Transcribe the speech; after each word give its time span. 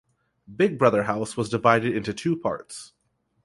Big 0.55 0.79
Brother 0.79 1.03
house 1.03 1.37
was 1.37 1.49
divided 1.51 1.95
into 1.95 2.11
two 2.11 2.35
parts. 2.35 2.93